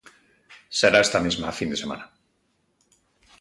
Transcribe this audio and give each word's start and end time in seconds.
Será 0.79 0.99
esta 1.05 1.23
mesma 1.25 1.55
fin 1.59 1.69
de 1.71 1.81
semana. 1.83 2.05